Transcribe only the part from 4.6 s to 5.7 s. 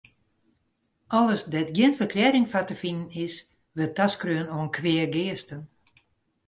kweageasten.